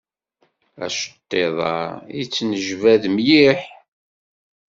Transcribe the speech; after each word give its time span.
Aceṭṭiḍ-a 0.85 1.75
yettnejbad 2.17 3.03
mliḥ. 3.15 3.59